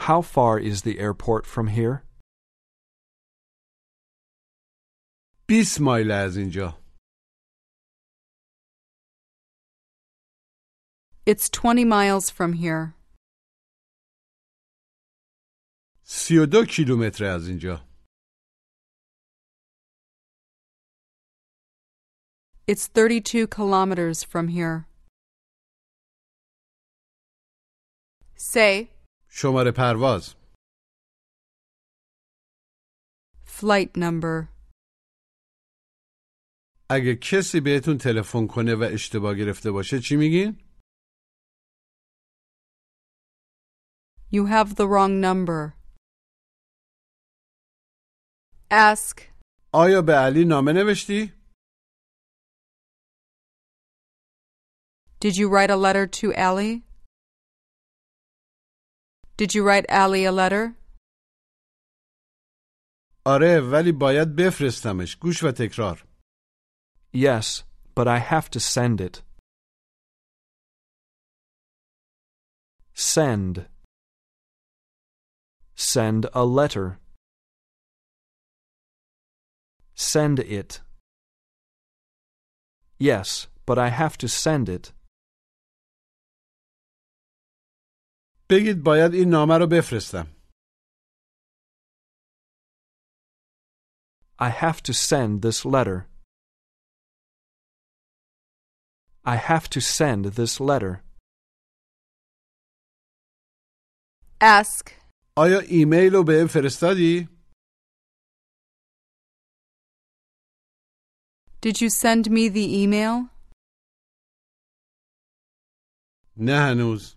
How 0.00 0.22
far 0.22 0.58
is 0.58 0.82
the 0.82 0.98
airport 0.98 1.46
from 1.46 1.68
here? 1.68 2.04
20 5.48 5.80
مایل 5.80 6.10
از 6.10 6.36
اینجا 6.36 6.82
It's 11.26 11.48
20 11.48 11.84
miles 11.84 12.30
from 12.30 12.52
here. 12.52 12.94
32 16.02 16.64
کیلومتر 16.64 17.24
از 17.24 17.48
اینجا 17.48 17.86
It's 22.68 22.88
32 22.88 23.46
kilometers 23.46 24.24
from 24.24 24.48
here. 24.48 24.86
Say, 28.36 28.89
شماره 29.33 29.71
پرواز 29.77 30.35
Flight 33.45 33.95
number. 33.97 34.47
اگه 36.89 37.15
کسی 37.15 37.59
بهتون 37.61 37.97
تلفن 37.97 38.47
کنه 38.47 38.75
و 38.75 38.89
اشتباه 38.93 39.35
گرفته 39.35 39.71
باشه 39.71 39.99
چی 39.99 40.15
میگین؟ 40.15 40.57
You 44.33 44.45
have 44.47 44.75
the 44.75 44.87
wrong 44.87 45.21
number. 45.21 45.73
ask, 48.71 49.21
آیا 49.73 50.01
به 50.01 50.13
علی 50.13 50.45
نامه 50.45 50.73
نوشتی؟ 50.73 51.33
Did 55.21 55.37
you 55.37 55.47
write 55.49 55.69
a 55.69 55.75
letter 55.75 56.07
to 56.07 56.33
Allie? 56.33 56.90
Did 59.40 59.54
you 59.54 59.62
write 59.68 59.86
Allie 59.88 60.24
a 60.24 60.32
letter? 60.32 60.74
آره 63.26 63.60
ولی 63.72 63.92
باید 63.92 64.36
بفرستمش 64.38 65.16
گوش 65.16 65.42
و 65.42 65.50
تکرار 65.52 66.06
Yes, 67.12 67.62
but 67.94 68.06
I 68.06 68.18
have 68.18 68.50
to 68.50 68.60
send 68.60 69.00
it. 69.00 69.22
Send. 72.94 73.66
Send 75.74 76.22
a 76.32 76.44
letter. 76.44 76.98
Send 79.94 80.38
it. 80.40 80.80
Yes, 82.98 83.48
but 83.66 83.78
I 83.78 83.88
have 83.88 84.16
to 84.18 84.28
send 84.28 84.68
it. 84.68 84.92
بگید 88.50 88.82
باید 88.84 89.14
این 89.14 89.28
نامه 89.28 89.58
رو 89.58 89.66
بفرستم 89.66 90.26
I 94.38 94.50
have 94.50 94.82
to 94.82 94.92
send 94.92 95.40
this 95.40 95.64
letter. 95.64 95.98
I 99.24 99.36
have 99.36 99.68
to 99.70 99.80
send 99.80 100.24
this 100.40 100.60
letter. 100.60 101.02
ask, 104.40 104.90
آیا 105.36 105.58
ایمیل 105.60 106.12
رو 106.14 106.24
به 106.24 106.46
فرستادی؟ 106.52 107.28
Did 111.62 111.80
you 111.80 111.90
send 111.90 112.30
me 112.30 112.48
the 112.48 112.66
email? 112.82 113.30
نه 116.36 116.52
هنوز 116.70 117.16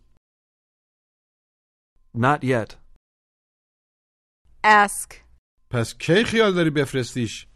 Not 2.13 2.43
yet. 2.43 2.75
ask, 4.63 5.13
پس 5.69 5.93
کی 5.93 6.23
خیال 6.23 6.53
داری 6.55 6.69
بفرستیش؟ 6.69 7.47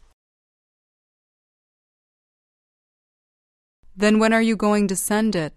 Then 3.96 4.20
when 4.20 4.34
are 4.34 4.42
you 4.42 4.56
going 4.56 4.88
to 4.88 4.96
send 4.96 5.36
it? 5.36 5.54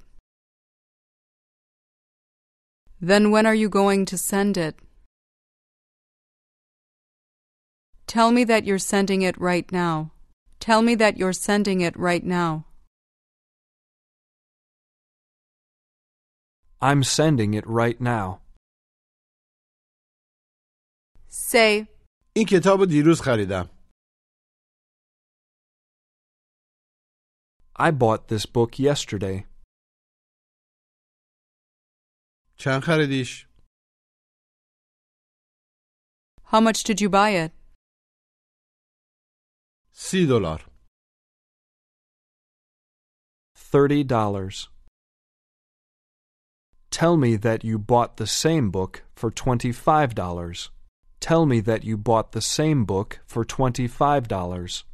Then 3.01 3.31
when 3.31 3.47
are 3.47 3.55
you 3.55 3.69
going 3.69 4.05
to 4.07 4.19
send 4.19 4.57
it? 4.57 4.75
Tell 8.07 8.31
me 8.31 8.45
that 8.45 8.65
you're 8.65 8.79
sending 8.79 9.23
it 9.23 9.37
right 9.41 9.71
now. 9.73 10.13
Tell 10.61 10.81
me 10.83 10.95
that 10.97 11.17
you're 11.19 11.33
sending 11.33 11.81
it 11.81 11.97
right 11.97 12.25
now. 12.25 12.67
I'm 16.81 17.03
sending 17.03 17.55
it 17.55 17.67
right 17.67 18.01
now. 18.01 18.41
say, 21.31 21.87
این 22.37 22.47
کتاب 22.51 22.79
رو 22.81 22.87
دیروز 22.87 23.21
خریدم 23.21 23.71
I 27.79 27.91
bought 27.91 28.29
this 28.29 28.47
book 28.47 28.79
yesterday. 28.79 29.47
چند 32.59 32.83
خریدیش؟ 32.83 33.47
How 36.53 36.61
much 36.61 36.85
did 36.85 37.01
you 37.01 37.11
buy 37.11 37.31
it? 37.45 37.53
سی 39.93 40.27
دلار 40.27 40.71
Thirty 43.73 44.05
dollars. 44.05 44.69
Tell 46.91 47.17
me 47.17 47.37
that 47.37 47.65
you 47.65 47.79
bought 47.79 48.17
the 48.17 48.27
same 48.27 48.71
book 48.71 49.05
for 49.15 49.31
twenty-five 49.31 50.15
dollars. 50.15 50.71
Tell 51.21 51.45
me 51.47 51.61
that 51.61 51.85
you 51.85 51.97
bought 51.97 52.33
the 52.33 52.41
same 52.41 52.85
book 52.85 53.21
for 53.27 53.45
twenty-five 53.45 54.29
dollars. 54.29 54.85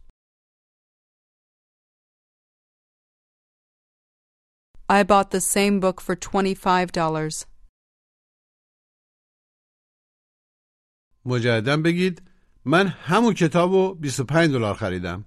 I 4.89 5.03
bought 5.05 5.31
the 5.31 5.41
same 5.41 5.81
book 5.81 6.01
for 6.03 6.15
$25. 6.15 7.47
مجددا 11.25 11.77
بگید 11.77 12.23
من 12.65 12.87
همون 12.87 13.35
کتاب 13.35 13.73
رو 13.73 13.95
25 14.01 14.51
دلار 14.51 14.75
خریدم 14.75 15.25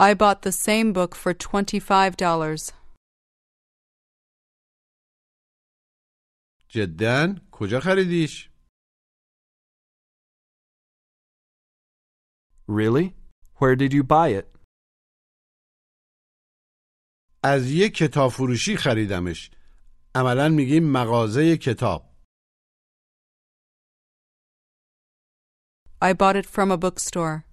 I 0.00 0.14
bought 0.14 0.42
the 0.42 0.52
same 0.52 0.92
book 0.92 1.16
for 1.16 1.34
$25. 1.34 2.72
جدا 6.75 7.35
کجا 7.51 7.79
خریدیش؟ 7.79 8.49
Really? 12.67 13.07
Where 13.59 13.75
did 13.75 13.93
you 13.93 14.03
buy 14.03 14.29
it? 14.39 14.47
از 17.43 17.71
یک 17.71 17.93
کتاب 17.93 18.31
فروشی 18.31 18.77
خریدمش 18.77 19.51
عملا 20.15 20.49
میگیم 20.49 20.83
مغازه 20.91 21.57
کتاب 21.57 22.13
I 26.01 26.13
bought 26.13 26.35
it 26.35 26.45
from 26.45 26.71
a 26.71 26.77
bookstore. 26.77 27.45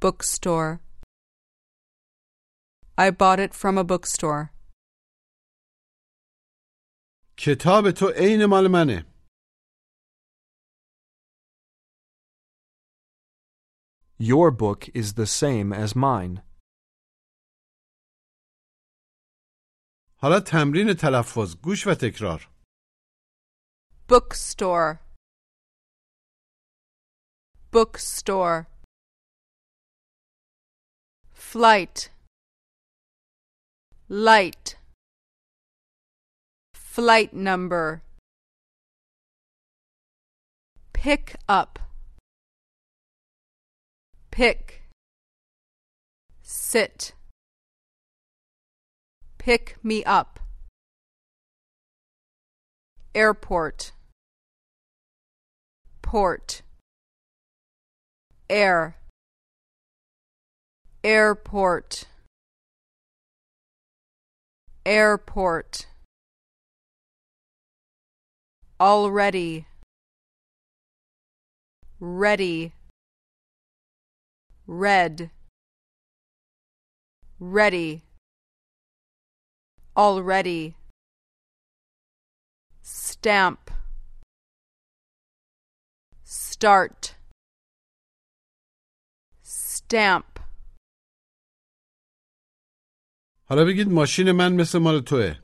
Bookstore. 0.00 0.80
I 2.96 3.10
bought 3.10 3.40
it 3.40 3.52
from 3.54 3.78
a 3.78 3.84
bookstore. 3.84 4.57
کتاب 7.37 7.91
تو 7.91 8.05
عین 8.15 8.45
مال 8.45 8.67
منه 8.71 9.13
Your 14.19 14.51
book 14.51 14.89
is 14.93 15.13
the 15.13 15.27
same 15.27 15.73
as 15.73 15.95
mine. 15.95 16.41
حالا 20.21 20.39
تمرین 20.39 20.93
تلفظ 20.93 21.55
گوش 21.63 21.87
و 21.87 21.93
تکرار 22.01 22.49
bookstore, 24.07 24.99
bookstore, 27.71 28.67
flight, 31.33 32.09
light, 34.09 34.75
flight 36.98 37.32
number, 37.32 38.02
pick 40.92 41.36
up, 41.48 41.78
pick, 44.32 44.82
sit, 46.42 47.12
pick 49.38 49.76
me 49.84 50.02
up, 50.02 50.40
airport. 53.14 53.92
Port. 56.02 56.62
Air. 58.50 58.96
Airport. 61.04 62.06
Airport 64.84 65.86
already 68.79 69.65
ready 71.99 72.73
red 74.67 75.29
ready 77.39 78.03
already 79.95 80.75
stamp 82.81 83.71
start 86.23 87.15
stamp 89.41 90.39
حالا 93.49 93.65
بگید 93.65 93.87
ماشین 93.87 94.31
من 94.31 94.53
مثل 94.61 94.77
مال 94.79 95.01
توه 95.01 95.35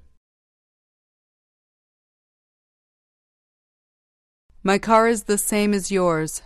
My 4.63 4.77
car 4.77 5.07
is 5.07 5.23
the 5.23 5.38
same 5.38 5.73
as 5.73 5.91
yours. 5.91 6.41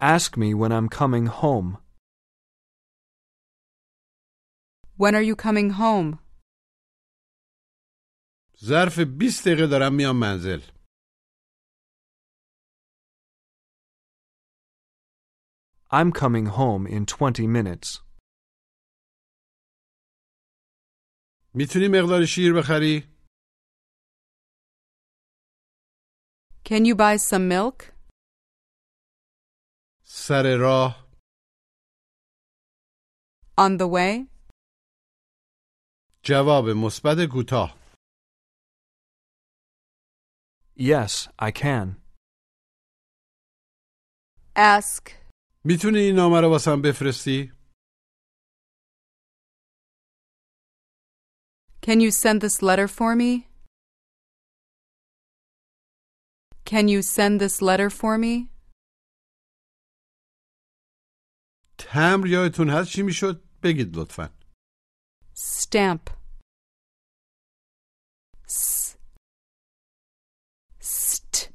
Ask 0.00 0.36
me 0.36 0.54
when 0.54 0.72
I'm 0.72 0.88
coming 0.88 1.26
home. 1.26 1.78
When 4.96 5.14
are 5.14 5.22
you 5.22 5.36
coming 5.36 5.70
home? 5.70 6.18
ظرف 8.64 9.00
20 9.00 9.42
دقیقه 9.44 9.66
دارم 9.70 9.94
میام 9.94 10.16
منزل 10.16 10.60
I'm 15.90 16.12
coming 16.12 16.46
home 16.46 16.86
in 16.86 17.06
20 17.06 17.46
minutes. 17.46 18.00
میتونی 21.54 21.88
مقدار 21.88 22.24
شیر 22.24 22.52
بخری؟ 22.52 23.09
Can 26.70 26.84
you 26.84 26.94
buy 26.94 27.16
some 27.16 27.48
milk? 27.48 27.92
سر 30.02 30.56
راه 30.60 31.06
On 33.58 33.76
the 33.78 33.86
way? 33.88 34.26
جواب 36.24 36.64
مثبت 36.68 37.16
کوتاه 37.32 37.76
Yes, 40.78 41.28
I 41.38 41.50
can. 41.52 41.86
ask 44.56 45.10
میتونی 45.64 45.98
این 45.98 46.14
نامه 46.16 46.40
رو 46.40 46.50
واسم 46.50 46.82
بفرستی؟ 46.82 47.52
Can 51.86 52.00
you 52.00 52.10
send 52.10 52.40
this 52.40 52.62
letter 52.62 52.88
for 52.88 53.14
me? 53.16 53.46
Can 56.71 56.87
you 56.87 57.01
send 57.01 57.41
this 57.41 57.61
letter 57.61 57.89
for 57.89 58.17
me? 58.17 58.49
تمر 61.77 62.27
یادتون 62.27 62.69
هست 62.69 62.89
چی 62.89 63.01
می‌شد؟ 63.01 63.43
بگید 63.63 63.97
لطفا 63.97 64.29
Stamp. 65.35 66.09
S. 68.47 68.95
St. 70.79 71.49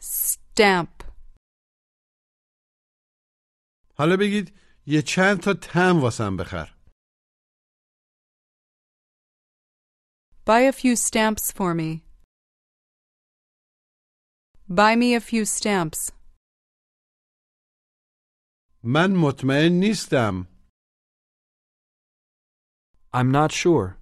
Stamp. 0.00 1.04
حالا 3.96 4.16
بگید 4.16 4.58
یه 4.86 5.02
چند 5.02 5.40
تا 5.40 5.54
تم 5.54 6.00
واسم 6.00 6.36
بخر 6.36 6.74
Buy 10.46 10.60
a 10.60 10.72
few 10.72 10.94
stamps 10.96 11.50
for 11.50 11.74
me. 11.74 12.13
Buy 14.68 14.96
me 14.96 15.14
a 15.14 15.20
few 15.20 15.44
stamps. 15.44 16.12
من 18.82 19.12
مطمئن 19.16 19.72
نیستم. 19.72 20.46
I'm 23.14 23.30
not 23.32 23.52
sure. 23.52 23.94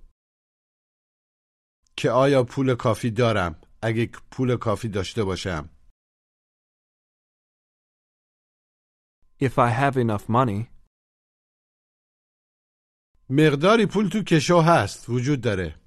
که 1.96 2.11
آیا 2.11 2.44
پول 2.44 2.75
کافی 2.75 3.11
دارم؟ 3.11 3.61
اگه 3.83 4.11
پول 4.31 4.57
کافی 4.57 4.88
داشته 4.88 5.25
باشم. 5.25 5.68
If 9.40 9.59
I 9.59 9.70
have 9.70 9.96
enough 9.96 10.29
money, 10.29 10.66
مقداری 13.31 13.87
پول 13.87 14.09
تو 14.09 14.22
کشو 14.22 14.61
هست. 14.61 15.09
وجود 15.09 15.40
داره. 15.40 15.82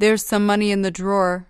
There's 0.00 0.24
some 0.24 0.44
money 0.46 0.70
in 0.70 0.82
the 0.82 0.90
drawer. 0.90 1.46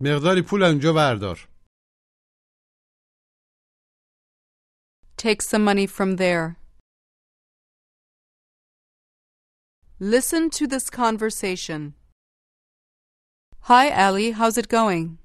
مقداری 0.00 0.42
پول 0.42 0.62
اونجا 0.62 0.92
بردار 0.92 1.38
Take 5.16 5.42
some 5.42 5.64
money 5.64 5.86
from 5.86 6.16
there. 6.16 6.56
Listen 9.98 10.48
to 10.48 10.66
this 10.66 10.88
conversation. 10.88 11.92
Hi, 13.68 13.90
Allie. 13.90 14.30
How's 14.30 14.56
it 14.56 14.68
going? 14.68 15.18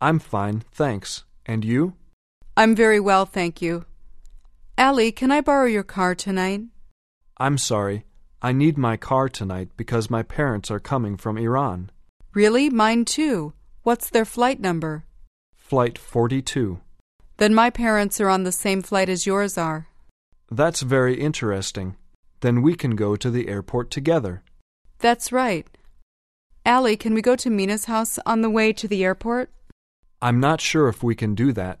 I'm 0.00 0.18
fine, 0.18 0.62
thanks. 0.72 1.24
And 1.44 1.62
you? 1.62 1.92
I'm 2.56 2.74
very 2.74 3.00
well, 3.00 3.26
thank 3.26 3.60
you. 3.60 3.84
Allie, 4.78 5.12
can 5.12 5.30
I 5.30 5.42
borrow 5.42 5.66
your 5.66 5.82
car 5.82 6.14
tonight? 6.14 6.62
I'm 7.36 7.58
sorry. 7.58 8.06
I 8.41 8.53
need 8.53 8.77
my 8.77 8.95
car 8.95 9.27
tonight 9.27 9.69
because 9.75 10.09
my 10.09 10.23
parents 10.23 10.71
are 10.71 10.79
coming 10.79 11.17
from 11.17 11.37
Iran. 11.37 11.91
Really? 12.33 12.69
Mine 12.69 13.03
too. 13.03 13.53
What's 13.83 14.09
their 14.09 14.23
flight 14.23 14.61
number? 14.61 15.03
Flight 15.55 15.97
42. 15.97 16.79
Then 17.35 17.53
my 17.53 17.69
parents 17.69 18.21
are 18.21 18.29
on 18.29 18.43
the 18.43 18.51
same 18.51 18.81
flight 18.81 19.09
as 19.09 19.25
yours 19.25 19.57
are. 19.57 19.87
That's 20.49 20.81
very 20.81 21.19
interesting. 21.19 21.97
Then 22.39 22.61
we 22.61 22.75
can 22.75 22.95
go 22.95 23.17
to 23.17 23.29
the 23.29 23.49
airport 23.49 23.91
together. 23.91 24.41
That's 24.99 25.31
right. 25.31 25.67
Ali, 26.65 26.95
can 26.95 27.13
we 27.13 27.21
go 27.21 27.35
to 27.35 27.49
Mina's 27.49 27.85
house 27.85 28.19
on 28.25 28.41
the 28.41 28.49
way 28.49 28.71
to 28.73 28.87
the 28.87 29.03
airport? 29.03 29.51
I'm 30.21 30.39
not 30.39 30.61
sure 30.61 30.87
if 30.87 31.03
we 31.03 31.15
can 31.15 31.35
do 31.35 31.51
that. 31.53 31.79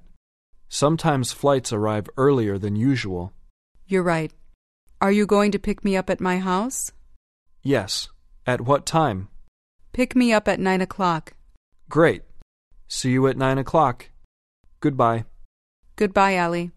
Sometimes 0.67 1.31
flights 1.31 1.71
arrive 1.71 2.09
earlier 2.17 2.57
than 2.57 2.75
usual. 2.75 3.33
You're 3.87 4.03
right. 4.03 4.31
Are 5.01 5.11
you 5.13 5.25
going 5.25 5.51
to 5.51 5.59
pick 5.59 5.85
me 5.85 5.95
up 5.95 6.09
at 6.09 6.19
my 6.19 6.39
house? 6.39 6.91
Yes. 7.63 8.09
At 8.45 8.61
what 8.61 8.85
time? 8.85 9.29
Pick 9.93 10.13
me 10.13 10.33
up 10.33 10.47
at 10.47 10.59
nine 10.59 10.81
o'clock. 10.81 11.33
Great. 11.87 12.23
See 12.89 13.11
you 13.11 13.25
at 13.27 13.37
nine 13.37 13.57
o'clock. 13.57 14.09
Goodbye. 14.81 15.23
Goodbye, 15.95 16.37
Ali. 16.37 16.71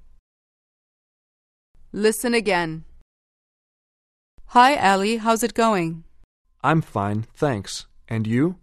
Listen 1.93 2.33
again. 2.33 2.85
Hi, 4.47 4.77
Ali. 4.77 5.17
How's 5.17 5.43
it 5.43 5.55
going? 5.55 6.05
I'm 6.63 6.81
fine, 6.81 7.27
thanks. 7.35 7.87
And 8.09 8.27
you? 8.27 8.57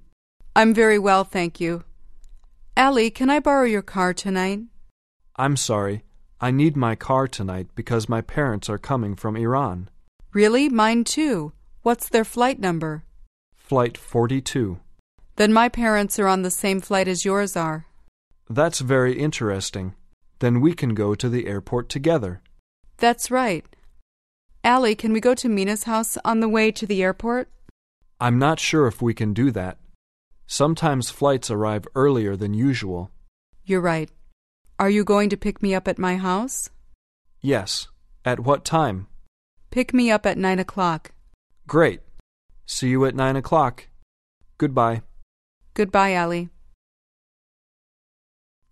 I'm 0.56 0.74
very 0.74 0.98
well, 0.98 1.26
thank 1.26 1.60
you. 1.60 1.84
Ali, 2.78 3.10
can 3.10 3.30
I 3.30 3.40
borrow 3.40 3.66
your 3.66 3.82
car 3.82 4.14
tonight? 4.14 4.62
I'm 5.36 5.58
sorry. 5.58 6.04
I 6.42 6.52
need 6.52 6.78
my 6.78 6.96
car 6.96 7.28
tonight 7.28 7.68
because 7.76 8.08
my 8.08 8.22
parents 8.22 8.70
are 8.70 8.78
coming 8.78 9.16
from 9.16 9.36
Iran. 9.36 9.90
Really? 10.32 10.70
Mine 10.70 11.04
too. 11.04 11.52
What's 11.82 12.08
their 12.08 12.24
flight 12.24 12.60
number? 12.60 13.04
Flight 13.56 13.98
42. 13.98 14.80
Then 15.36 15.52
my 15.52 15.68
parents 15.68 16.18
are 16.18 16.28
on 16.28 16.44
the 16.44 16.52
same 16.52 16.80
flight 16.80 17.08
as 17.08 17.26
yours 17.26 17.58
are. 17.58 17.88
That's 18.50 18.80
very 18.80 19.20
interesting. 19.20 19.96
Then 20.40 20.62
we 20.62 20.74
can 20.74 20.94
go 20.94 21.14
to 21.14 21.28
the 21.28 21.46
airport 21.46 21.90
together. 21.90 22.42
That's 22.98 23.30
right. 23.30 23.66
Ali, 24.64 24.96
can 24.96 25.12
we 25.12 25.20
go 25.20 25.34
to 25.36 25.50
Mina's 25.50 25.84
house 25.84 26.18
on 26.24 26.40
the 26.40 26.50
way 26.50 26.72
to 26.72 26.86
the 26.86 27.04
airport? 27.04 27.50
I'm 28.20 28.40
not 28.40 28.60
sure 28.60 28.88
if 28.88 29.02
we 29.02 29.14
can 29.14 29.34
do 29.34 29.52
that. 29.52 29.78
Sometimes 30.48 31.10
flights 31.10 31.52
arrive 31.52 31.86
earlier 31.96 32.36
than 32.36 32.54
usual. 32.54 33.12
You're 33.66 33.82
right. 33.82 34.10
Are 34.79 34.91
you 34.91 35.05
going 35.05 35.29
to 35.31 35.37
pick 35.37 35.63
me 35.63 35.75
up 35.75 35.87
at 35.89 35.99
my 35.99 36.17
house? 36.17 36.71
Yes. 37.41 37.89
At 38.25 38.41
what 38.41 38.65
time? 38.65 39.07
Pick 39.71 39.95
me 39.95 40.11
up 40.11 40.25
at 40.27 40.39
nine 40.39 40.59
o'clock. 40.59 41.13
Great. 41.67 42.01
See 42.67 42.89
you 42.89 43.05
at 43.05 43.15
nine 43.15 43.37
o'clock. 43.37 43.87
Goodbye. 44.59 45.03
Goodbye, 45.75 46.13
Allie. 46.15 46.49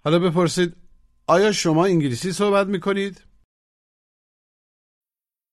حالا 0.04 0.18
بپرسید 0.18 0.76
آیا 1.26 1.52
شما 1.52 1.84
انگلیسی 1.86 2.32
صحبت 2.32 2.66
میکنید؟ 2.66 3.20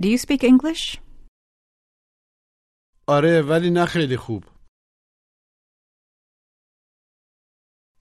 Do 0.00 0.08
you 0.08 0.18
speak 0.18 0.44
English? 0.44 1.00
آره 3.08 3.42
ولی 3.50 3.70
نه 3.70 3.86
خیلی 3.86 4.16
خوب 4.16 4.44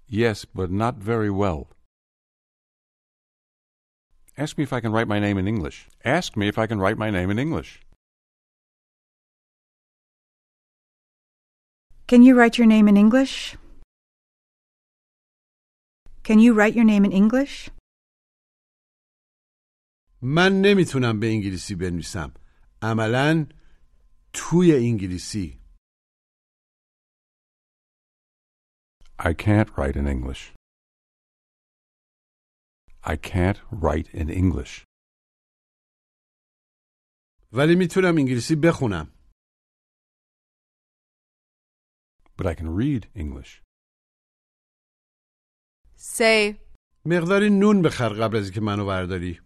Yes, 0.10 0.46
but 0.46 0.70
not 0.72 0.96
very 1.12 1.30
well. 1.30 1.68
Ask 4.38 4.58
me 4.58 4.64
if 4.64 4.72
I 4.72 4.80
can 4.80 4.92
write 4.92 5.08
my 5.08 5.20
name 5.20 5.38
in 5.38 5.48
English. 5.48 5.78
Ask 6.06 6.38
me 6.38 6.48
if 6.48 6.58
I 6.58 6.68
can 6.68 6.80
write 6.80 6.98
my 6.98 7.10
name 7.10 7.30
in 7.34 7.40
English. 7.40 7.82
Can 12.08 12.22
you 12.24 12.34
write 12.40 12.58
your 12.60 12.68
name 12.68 12.88
in 12.88 12.96
English? 12.96 13.58
Can 16.28 16.40
you 16.40 16.54
write 16.54 16.76
your 16.78 16.86
name 16.86 17.04
in 17.04 17.12
English? 17.12 17.70
من 20.23 20.53
نمی‌تونم 20.65 21.21
به 21.21 21.27
انگلیسی 21.27 21.75
بنویسم 21.75 22.35
عملا 22.83 23.47
توی 24.33 24.77
انگلیسی 24.77 25.63
I 29.19 29.35
can't 29.35 29.71
write 29.77 29.97
in 29.97 30.07
English. 30.07 30.43
I 33.05 33.17
can't 33.17 33.61
write 33.71 34.09
in 34.15 34.29
English. 34.31 34.85
ولی 37.53 37.75
می‌تونم 37.75 38.17
انگلیسی 38.19 38.57
بخونم 38.57 39.13
But 42.37 42.47
I 42.47 42.55
can 42.55 42.69
read 42.77 43.07
English. 43.15 43.63
Say, 45.97 46.57
مقداری 47.07 47.51
نون 47.51 47.83
بخر 47.83 48.09
قبل 48.09 48.37
از 48.37 48.45
اینکه 48.45 48.61
منو 48.61 48.87
برداری 48.87 49.41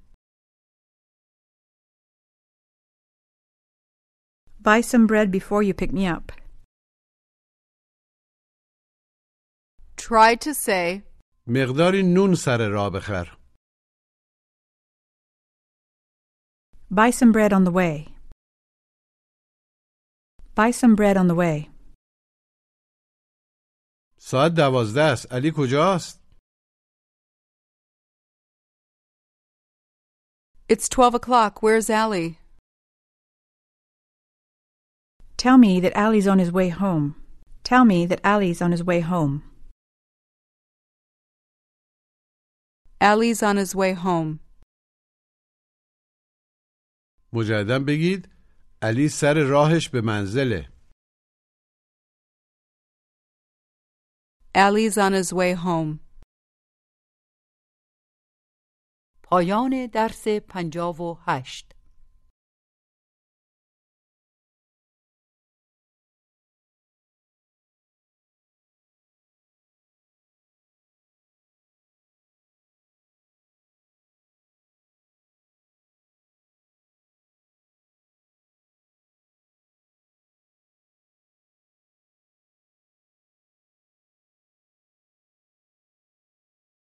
Buy 4.65 4.81
some 4.81 5.07
bread 5.07 5.31
before 5.31 5.63
you 5.63 5.73
pick 5.73 5.91
me 5.91 6.05
up. 6.07 6.31
try 9.97 10.35
to 10.35 10.53
say, 10.53 11.01
مقداری 11.47 12.03
نون 12.03 12.35
سر 12.35 12.69
راه 12.69 12.89
بخر 12.89 13.37
Buy 16.91 17.09
some 17.09 17.31
bread 17.31 17.53
on 17.53 17.63
the 17.63 17.71
way. 17.71 18.07
Buy 20.55 20.71
some 20.71 20.95
bread 20.95 21.17
on 21.17 21.27
the 21.27 21.35
way. 21.35 21.69
ساعت 24.17 24.51
دوازده 24.51 25.01
است 25.01 25.31
علی 25.33 25.51
کجاست 25.55 26.21
It's 30.69 30.87
twelve 30.89 31.15
o'clock. 31.15 31.61
Where's 31.61 31.89
Allie? 31.89 32.37
Tell 35.37 35.57
me 35.57 35.79
that 35.79 35.95
Ali's 35.95 36.27
on 36.27 36.39
his 36.39 36.51
way 36.51 36.69
home. 36.69 37.15
Tell 37.63 37.85
me 37.85 38.05
that 38.05 38.21
Ali's 38.23 38.61
on 38.61 38.71
his 38.71 38.83
way 38.83 38.99
home. 38.99 39.43
Allie's 42.99 43.41
on 43.41 43.57
his 43.57 43.75
way 43.75 43.93
home. 43.93 44.39
مجددا 47.33 47.79
بگید 47.87 48.29
علی 48.81 49.09
سر 49.09 49.33
راهش 49.49 49.89
به 49.89 50.01
منزله 50.01 50.69
Allie's 54.55 54.97
on 54.97 55.13
his 55.13 55.33
way 55.33 55.53
home. 55.53 55.99
پایان 59.23 59.87
درس 59.93 60.27
پنجاب 60.27 61.01
و 61.01 61.17
هشت 61.27 61.73